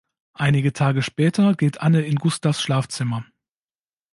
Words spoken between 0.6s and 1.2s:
Tage